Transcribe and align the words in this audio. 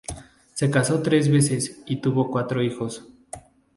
Se 0.55 0.71
casó 0.71 1.03
tres 1.03 1.29
veces 1.29 1.79
y 1.85 1.97
tuvo 1.97 2.31
cuatro 2.31 2.63
hijos. 2.63 3.07